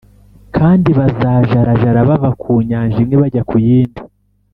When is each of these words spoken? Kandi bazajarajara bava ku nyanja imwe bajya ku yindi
Kandi 0.55 0.89
bazajarajara 0.97 1.99
bava 2.09 2.29
ku 2.41 2.51
nyanja 2.69 2.97
imwe 3.03 3.15
bajya 3.21 3.41
ku 3.49 3.55
yindi 3.65 4.01